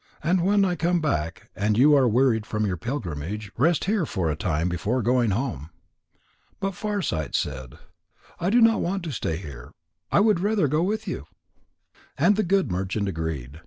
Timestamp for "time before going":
4.35-5.29